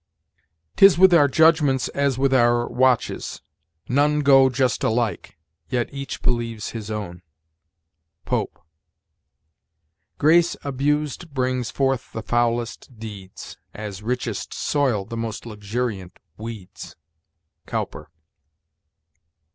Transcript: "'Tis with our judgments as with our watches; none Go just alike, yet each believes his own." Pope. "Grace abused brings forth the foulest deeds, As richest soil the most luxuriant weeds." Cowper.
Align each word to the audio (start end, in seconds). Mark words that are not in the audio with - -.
"'Tis 0.77 0.97
with 0.97 1.13
our 1.13 1.27
judgments 1.27 1.87
as 1.89 2.17
with 2.17 2.33
our 2.33 2.67
watches; 2.67 3.43
none 3.87 4.21
Go 4.21 4.49
just 4.49 4.83
alike, 4.83 5.37
yet 5.69 5.93
each 5.93 6.23
believes 6.23 6.71
his 6.71 6.89
own." 6.89 7.21
Pope. 8.25 8.59
"Grace 10.17 10.57
abused 10.63 11.31
brings 11.35 11.69
forth 11.69 12.13
the 12.13 12.23
foulest 12.23 12.97
deeds, 12.97 13.57
As 13.75 14.01
richest 14.01 14.55
soil 14.55 15.05
the 15.05 15.17
most 15.17 15.45
luxuriant 15.45 16.17
weeds." 16.35 16.95
Cowper. 17.67 18.09